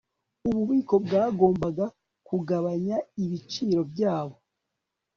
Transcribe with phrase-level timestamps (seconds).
[0.47, 1.85] Ububiko bwagombaga
[2.27, 4.35] kugabanya ibiciro byabo